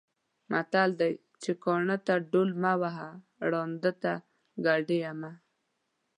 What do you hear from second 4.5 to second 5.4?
ګډېږه مه.